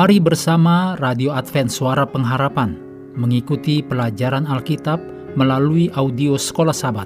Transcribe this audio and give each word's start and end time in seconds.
Mari 0.00 0.16
bersama 0.16 0.96
Radio 0.96 1.36
Advent 1.36 1.68
Suara 1.68 2.08
Pengharapan 2.08 2.72
mengikuti 3.20 3.84
pelajaran 3.84 4.48
Alkitab 4.48 4.96
melalui 5.36 5.92
audio 5.92 6.40
Sekolah 6.40 6.72
Sabat. 6.72 7.04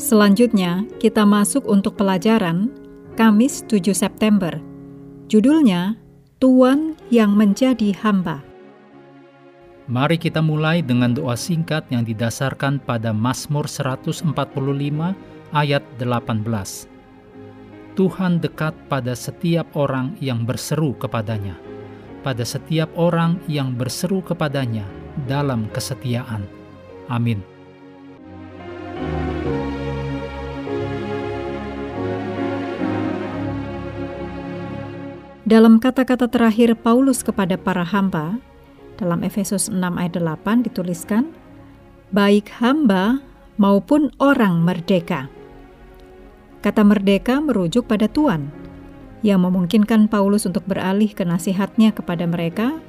Selanjutnya, 0.00 0.88
kita 0.96 1.28
masuk 1.28 1.68
untuk 1.68 2.00
pelajaran 2.00 2.72
Kamis 3.20 3.68
7 3.68 3.92
September. 3.92 4.56
Judulnya, 5.28 6.00
Tuan 6.40 6.96
yang 7.12 7.36
menjadi 7.36 7.92
hamba. 8.00 8.40
Mari 9.84 10.16
kita 10.16 10.40
mulai 10.40 10.80
dengan 10.80 11.12
doa 11.12 11.36
singkat 11.36 11.84
yang 11.92 12.08
didasarkan 12.08 12.80
pada 12.80 13.12
Mazmur 13.12 13.68
145 13.68 14.24
ayat 15.52 15.84
18. 16.00 16.88
Tuhan 17.92 18.40
dekat 18.40 18.72
pada 18.88 19.12
setiap 19.12 19.76
orang 19.76 20.16
yang 20.24 20.48
berseru 20.48 20.96
kepadanya, 20.96 21.60
pada 22.20 22.44
setiap 22.44 22.88
orang 22.96 23.40
yang 23.48 23.72
berseru 23.74 24.20
kepadanya 24.20 24.84
dalam 25.28 25.68
kesetiaan. 25.72 26.44
Amin. 27.10 27.42
Dalam 35.50 35.82
kata-kata 35.82 36.30
terakhir 36.30 36.78
Paulus 36.78 37.26
kepada 37.26 37.58
para 37.58 37.82
hamba, 37.82 38.38
dalam 39.02 39.26
Efesus 39.26 39.66
6 39.66 39.82
ayat 39.98 40.14
8 40.14 40.62
dituliskan, 40.62 41.34
baik 42.14 42.54
hamba 42.62 43.18
maupun 43.58 44.14
orang 44.22 44.62
merdeka. 44.62 45.26
Kata 46.62 46.86
merdeka 46.86 47.42
merujuk 47.42 47.90
pada 47.90 48.06
Tuhan, 48.06 48.59
yang 49.20 49.44
memungkinkan 49.44 50.08
Paulus 50.08 50.48
untuk 50.48 50.64
beralih 50.64 51.12
ke 51.12 51.24
nasihatnya 51.24 51.92
kepada 51.92 52.24
mereka 52.24 52.80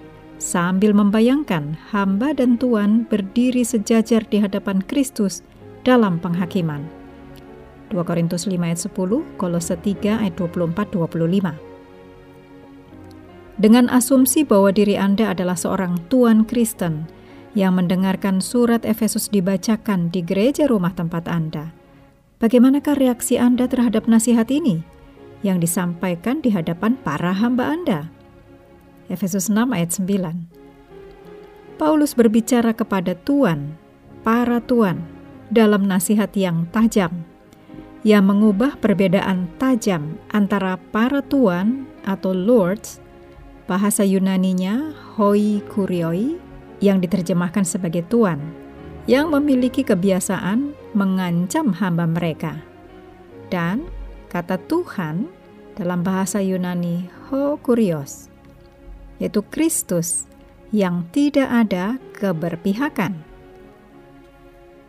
sambil 0.41 0.95
membayangkan 0.95 1.77
hamba 1.91 2.33
dan 2.33 2.57
Tuhan 2.57 3.05
berdiri 3.05 3.61
sejajar 3.61 4.25
di 4.25 4.41
hadapan 4.41 4.81
Kristus 4.81 5.43
dalam 5.85 6.17
penghakiman. 6.17 6.87
2 7.91 7.99
Korintus 8.07 8.47
5 8.47 8.55
ayat 8.55 8.79
10, 8.79 8.95
Kolose 9.35 9.75
3 9.75 10.23
ayat 10.23 10.33
24-25. 10.39 11.53
Dengan 13.61 13.91
asumsi 13.91 14.47
bahwa 14.47 14.71
diri 14.73 14.95
Anda 14.97 15.35
adalah 15.35 15.59
seorang 15.59 15.99
Tuan 16.07 16.47
Kristen 16.47 17.05
yang 17.53 17.75
mendengarkan 17.75 18.39
surat 18.39 18.87
Efesus 18.87 19.27
dibacakan 19.27 20.07
di 20.09 20.23
gereja 20.23 20.65
rumah 20.71 20.95
tempat 20.95 21.27
Anda, 21.27 21.75
Bagaimanakah 22.41 22.97
reaksi 22.97 23.37
Anda 23.37 23.69
terhadap 23.69 24.09
nasihat 24.09 24.49
ini 24.49 24.81
yang 25.41 25.61
disampaikan 25.61 26.41
di 26.41 26.53
hadapan 26.53 26.97
para 27.01 27.33
hamba 27.33 27.73
Anda? 27.73 28.09
Efesus 29.09 29.51
6 29.51 29.75
ayat 29.75 29.91
9 29.91 31.77
Paulus 31.81 32.13
berbicara 32.13 32.77
kepada 32.77 33.17
Tuan, 33.17 33.73
para 34.21 34.61
Tuan, 34.61 35.01
dalam 35.49 35.89
nasihat 35.89 36.29
yang 36.37 36.69
tajam, 36.69 37.25
yang 38.05 38.29
mengubah 38.29 38.77
perbedaan 38.77 39.49
tajam 39.57 40.21
antara 40.29 40.77
para 40.93 41.25
Tuan 41.25 41.89
atau 42.05 42.37
Lords, 42.37 43.01
bahasa 43.65 44.05
Yunaninya 44.05 44.93
hoi 45.17 45.65
kurioi, 45.73 46.37
yang 46.81 47.01
diterjemahkan 47.01 47.65
sebagai 47.65 48.05
Tuan, 48.09 48.41
yang 49.09 49.33
memiliki 49.33 49.81
kebiasaan 49.81 50.73
mengancam 50.93 51.73
hamba 51.77 52.05
mereka. 52.09 52.61
Dan 53.49 53.89
kata 54.31 54.55
Tuhan 54.71 55.27
dalam 55.75 56.07
bahasa 56.07 56.39
Yunani 56.39 57.11
ho 57.27 57.59
kurios, 57.59 58.31
yaitu 59.19 59.43
Kristus 59.51 60.23
yang 60.71 61.03
tidak 61.11 61.51
ada 61.51 61.99
keberpihakan. 62.15 63.19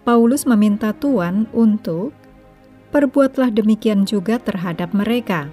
Paulus 0.06 0.46
meminta 0.46 0.94
Tuhan 0.94 1.50
untuk 1.50 2.14
perbuatlah 2.94 3.50
demikian 3.50 4.06
juga 4.06 4.38
terhadap 4.38 4.94
mereka, 4.94 5.50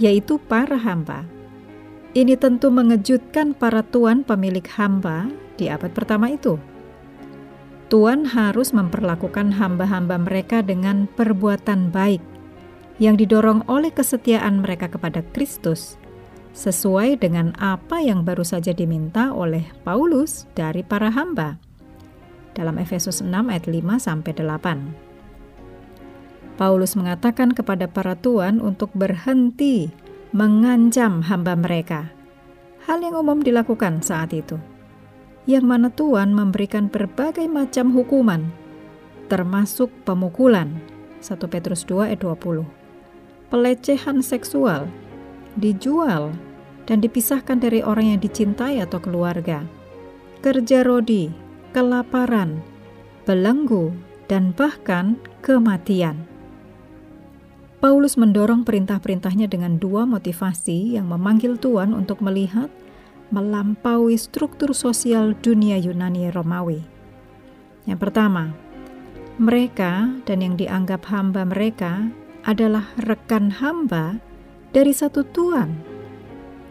yaitu 0.00 0.40
para 0.40 0.80
hamba. 0.80 1.28
Ini 2.16 2.40
tentu 2.40 2.72
mengejutkan 2.72 3.52
para 3.52 3.84
tuan 3.84 4.24
pemilik 4.24 4.64
hamba 4.80 5.28
di 5.60 5.68
abad 5.68 5.92
pertama 5.92 6.32
itu 6.32 6.56
Tuhan 7.88 8.24
harus 8.32 8.72
memperlakukan 8.76 9.52
hamba-hamba 9.56 10.16
mereka 10.20 10.60
dengan 10.64 11.08
perbuatan 11.08 11.88
baik 11.88 12.37
yang 12.98 13.18
didorong 13.18 13.62
oleh 13.70 13.94
kesetiaan 13.94 14.62
mereka 14.62 14.88
kepada 14.90 15.22
Kristus, 15.34 15.98
sesuai 16.54 17.18
dengan 17.22 17.54
apa 17.62 18.02
yang 18.02 18.26
baru 18.26 18.42
saja 18.42 18.74
diminta 18.74 19.30
oleh 19.30 19.62
Paulus 19.86 20.50
dari 20.58 20.82
para 20.82 21.10
hamba. 21.10 21.58
Dalam 22.58 22.74
Efesus 22.82 23.22
6 23.22 23.30
ayat 23.30 23.70
5 23.70 24.02
sampai 24.02 24.34
8. 24.34 26.58
Paulus 26.58 26.98
mengatakan 26.98 27.54
kepada 27.54 27.86
para 27.86 28.18
tuan 28.18 28.58
untuk 28.58 28.90
berhenti 28.98 29.94
mengancam 30.34 31.22
hamba 31.22 31.54
mereka. 31.54 32.10
Hal 32.82 32.98
yang 32.98 33.14
umum 33.14 33.38
dilakukan 33.38 34.02
saat 34.02 34.34
itu 34.34 34.58
yang 35.48 35.64
mana 35.64 35.88
Tuhan 35.88 36.36
memberikan 36.36 36.92
berbagai 36.92 37.48
macam 37.48 37.88
hukuman, 37.96 38.52
termasuk 39.32 39.88
pemukulan. 40.04 40.76
1 41.24 41.40
Petrus 41.48 41.88
2 41.88 42.12
ayat 42.12 42.20
20. 42.20 42.77
Pelecehan 43.48 44.20
seksual, 44.20 44.84
dijual, 45.56 46.36
dan 46.84 47.00
dipisahkan 47.00 47.56
dari 47.56 47.80
orang 47.80 48.12
yang 48.16 48.20
dicintai 48.20 48.80
atau 48.84 49.00
keluarga. 49.00 49.64
Kerja 50.44 50.84
rodi, 50.84 51.32
kelaparan, 51.72 52.60
belenggu, 53.24 53.96
dan 54.28 54.52
bahkan 54.52 55.16
kematian. 55.40 56.28
Paulus 57.80 58.20
mendorong 58.20 58.68
perintah-perintahnya 58.68 59.48
dengan 59.48 59.80
dua 59.80 60.04
motivasi 60.04 61.00
yang 61.00 61.08
memanggil 61.08 61.56
Tuhan 61.56 61.96
untuk 61.96 62.20
melihat 62.20 62.68
melampaui 63.32 64.18
struktur 64.20 64.76
sosial 64.76 65.32
dunia 65.40 65.80
Yunani 65.80 66.28
Romawi. 66.28 66.84
Yang 67.88 67.98
pertama, 68.04 68.52
mereka 69.40 70.12
dan 70.28 70.44
yang 70.44 70.58
dianggap 70.58 71.06
hamba 71.08 71.46
mereka 71.46 72.10
adalah 72.46 72.90
rekan 73.06 73.50
hamba 73.50 74.18
dari 74.70 74.94
satu 74.94 75.24
Tuhan. 75.34 75.74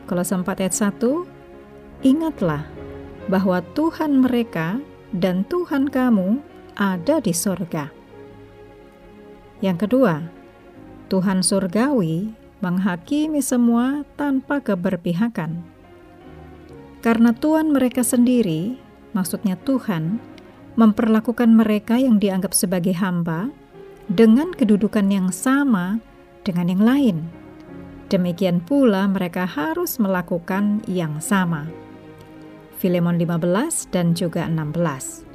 Kalau 0.08 0.24
sempat 0.24 0.64
ayat 0.64 0.76
1, 0.76 2.08
ingatlah 2.08 2.64
bahwa 3.28 3.60
Tuhan 3.76 4.24
mereka 4.24 4.80
dan 5.12 5.44
Tuhan 5.48 5.92
kamu 5.92 6.40
ada 6.80 7.20
di 7.20 7.34
sorga. 7.36 7.92
Yang 9.60 9.90
kedua, 9.90 10.24
Tuhan 11.12 11.44
surgawi 11.44 12.32
menghakimi 12.62 13.42
semua 13.44 14.06
tanpa 14.16 14.62
keberpihakan 14.62 15.78
karena 17.08 17.30
Tuhan 17.32 17.70
mereka 17.72 18.02
sendiri, 18.02 18.76
maksudnya 19.14 19.54
Tuhan, 19.62 20.18
memperlakukan 20.76 21.48
mereka 21.48 21.96
yang 22.02 22.18
dianggap 22.18 22.58
sebagai 22.58 22.98
hamba 22.98 23.54
dengan 24.08 24.56
kedudukan 24.56 25.12
yang 25.12 25.30
sama 25.36 26.00
dengan 26.48 26.72
yang 26.72 26.84
lain. 26.84 27.18
Demikian 28.08 28.64
pula 28.64 29.04
mereka 29.04 29.44
harus 29.44 30.00
melakukan 30.00 30.80
yang 30.88 31.20
sama. 31.20 31.68
Filemon 32.80 33.20
15 33.20 33.92
dan 33.92 34.16
juga 34.16 34.48
16. 34.48 35.28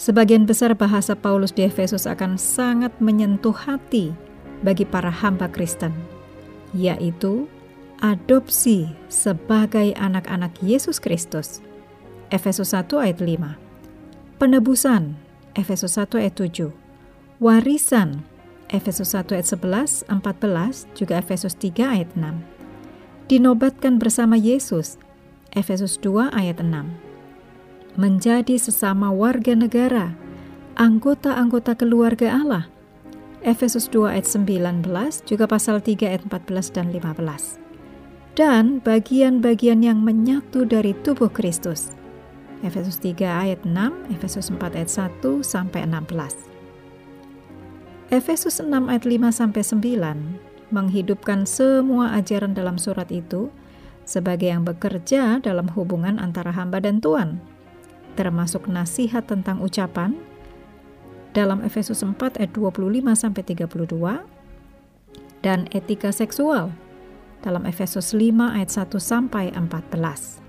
Sebagian 0.00 0.48
besar 0.48 0.74
bahasa 0.74 1.14
Paulus 1.14 1.54
di 1.54 1.62
Efesus 1.62 2.08
akan 2.08 2.34
sangat 2.34 2.90
menyentuh 2.98 3.54
hati 3.54 4.10
bagi 4.64 4.82
para 4.82 5.12
hamba 5.12 5.46
Kristen, 5.46 5.92
yaitu 6.74 7.46
adopsi 8.00 8.90
sebagai 9.12 9.92
anak-anak 10.00 10.56
Yesus 10.64 10.98
Kristus. 10.98 11.62
Efesus 12.32 12.72
1 12.72 12.90
ayat 12.96 13.20
5. 13.22 14.40
Penebusan 14.40 15.14
Efesus 15.52 15.94
1 16.00 16.16
ayat 16.16 16.34
7. 16.34 16.89
Warisan 17.40 18.20
Efesus 18.68 19.16
1 19.16 19.32
ayat 19.32 19.48
11, 19.48 20.04
14, 20.12 20.84
juga 20.92 21.24
Efesus 21.24 21.56
3 21.56 21.88
ayat 21.88 22.12
6. 22.12 22.36
Dinobatkan 23.32 23.96
bersama 23.96 24.36
Yesus 24.36 25.00
Efesus 25.56 25.96
2 26.04 26.36
ayat 26.36 26.60
6. 26.60 26.68
Menjadi 27.96 28.60
sesama 28.60 29.08
warga 29.08 29.56
negara, 29.56 30.12
anggota-anggota 30.76 31.80
keluarga 31.80 32.28
Allah. 32.28 32.68
Efesus 33.40 33.88
2 33.88 34.20
ayat 34.20 34.28
19, 34.28 34.84
juga 35.24 35.48
pasal 35.48 35.80
3 35.80 36.12
ayat 36.12 36.28
14 36.28 36.76
dan 36.76 36.92
15 36.92 37.56
dan 38.36 38.84
bagian-bagian 38.84 39.80
yang 39.80 40.04
menyatu 40.04 40.68
dari 40.68 40.92
tubuh 40.92 41.32
Kristus. 41.32 41.96
Efesus 42.60 43.00
3 43.00 43.48
ayat 43.48 43.64
6, 43.64 44.12
Efesus 44.12 44.52
4 44.52 44.76
ayat 44.76 44.92
1 44.92 45.40
sampai 45.40 45.88
16. 45.88 46.49
Efesus 48.10 48.58
6 48.58 48.90
ayat 48.90 49.06
5 49.06 49.30
sampai 49.30 49.62
9 49.62 50.74
menghidupkan 50.74 51.46
semua 51.46 52.18
ajaran 52.18 52.58
dalam 52.58 52.74
surat 52.74 53.06
itu 53.14 53.54
sebagai 54.02 54.50
yang 54.50 54.66
bekerja 54.66 55.38
dalam 55.38 55.70
hubungan 55.78 56.18
antara 56.18 56.50
hamba 56.50 56.82
dan 56.82 56.98
Tuhan, 56.98 57.38
termasuk 58.18 58.66
nasihat 58.66 59.30
tentang 59.30 59.62
ucapan 59.62 60.18
dalam 61.30 61.62
Efesus 61.62 62.02
4 62.02 62.18
ayat 62.42 62.50
25 62.50 63.14
sampai 63.14 63.42
32 63.46 63.78
dan 65.46 65.70
etika 65.70 66.10
seksual 66.10 66.74
dalam 67.46 67.62
Efesus 67.62 68.10
5 68.10 68.58
ayat 68.58 68.74
1 68.74 68.90
sampai 68.98 69.54
14. 69.54 70.42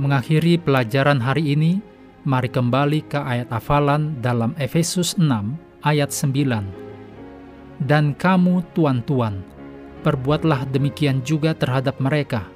Mengakhiri 0.00 0.56
pelajaran 0.56 1.20
hari 1.20 1.52
ini, 1.52 1.91
mari 2.22 2.46
kembali 2.46 3.10
ke 3.10 3.18
ayat 3.18 3.50
hafalan 3.50 4.22
dalam 4.22 4.54
Efesus 4.54 5.18
6 5.18 5.58
ayat 5.82 6.14
9. 6.14 7.82
Dan 7.82 8.14
kamu 8.14 8.62
tuan-tuan, 8.78 9.42
perbuatlah 10.06 10.70
demikian 10.70 11.18
juga 11.26 11.50
terhadap 11.50 11.98
mereka, 11.98 12.46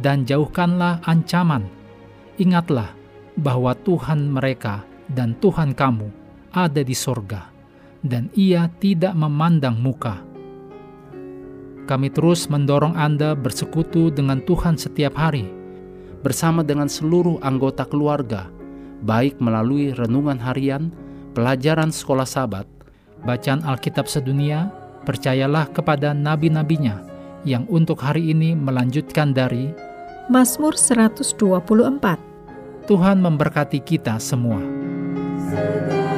dan 0.00 0.24
jauhkanlah 0.24 1.04
ancaman. 1.04 1.68
Ingatlah 2.40 2.96
bahwa 3.36 3.76
Tuhan 3.84 4.32
mereka 4.32 4.88
dan 5.12 5.36
Tuhan 5.44 5.76
kamu 5.76 6.08
ada 6.56 6.80
di 6.80 6.96
sorga, 6.96 7.52
dan 8.00 8.32
ia 8.32 8.72
tidak 8.80 9.12
memandang 9.12 9.76
muka. 9.76 10.24
Kami 11.84 12.08
terus 12.08 12.48
mendorong 12.48 12.96
Anda 12.96 13.36
bersekutu 13.36 14.08
dengan 14.08 14.40
Tuhan 14.48 14.80
setiap 14.80 15.12
hari, 15.12 15.44
bersama 16.24 16.64
dengan 16.64 16.88
seluruh 16.88 17.42
anggota 17.44 17.84
keluarga, 17.84 18.48
baik 19.04 19.40
melalui 19.40 19.92
renungan 19.96 20.38
harian, 20.40 20.92
pelajaran 21.32 21.92
sekolah 21.92 22.28
sahabat, 22.28 22.66
bacaan 23.24 23.64
Alkitab 23.64 24.08
sedunia, 24.08 24.72
percayalah 25.04 25.68
kepada 25.72 26.12
nabi-nabinya 26.12 27.00
yang 27.44 27.64
untuk 27.72 28.04
hari 28.04 28.36
ini 28.36 28.52
melanjutkan 28.52 29.32
dari 29.32 29.72
Mazmur 30.28 30.76
124. 30.76 32.20
Tuhan 32.86 33.18
memberkati 33.22 33.80
kita 33.80 34.18
semua. 34.18 34.60
Segala 35.50 36.09